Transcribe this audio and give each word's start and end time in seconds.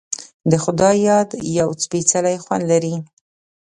د 0.49 0.53
خدای 0.63 0.95
یاد 1.09 1.29
یو 1.59 1.69
سپیڅلی 1.83 2.37
خوند 2.43 2.63
لري. 2.71 2.95